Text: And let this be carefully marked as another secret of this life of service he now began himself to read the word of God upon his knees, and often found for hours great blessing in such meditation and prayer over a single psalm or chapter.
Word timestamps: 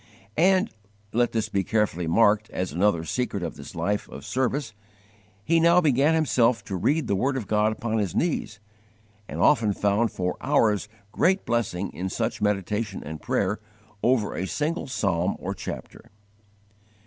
And 0.39 0.71
let 1.13 1.31
this 1.31 1.47
be 1.47 1.63
carefully 1.63 2.07
marked 2.07 2.49
as 2.49 2.71
another 2.71 3.03
secret 3.03 3.43
of 3.43 3.55
this 3.55 3.75
life 3.75 4.09
of 4.09 4.25
service 4.25 4.73
he 5.43 5.59
now 5.59 5.79
began 5.79 6.15
himself 6.15 6.63
to 6.63 6.75
read 6.75 7.05
the 7.05 7.15
word 7.15 7.37
of 7.37 7.45
God 7.45 7.71
upon 7.71 7.99
his 7.99 8.15
knees, 8.15 8.59
and 9.27 9.39
often 9.39 9.73
found 9.73 10.11
for 10.11 10.37
hours 10.41 10.89
great 11.11 11.45
blessing 11.45 11.93
in 11.93 12.09
such 12.09 12.41
meditation 12.41 13.03
and 13.05 13.21
prayer 13.21 13.59
over 14.01 14.33
a 14.33 14.47
single 14.47 14.87
psalm 14.87 15.35
or 15.37 15.53
chapter. 15.53 16.09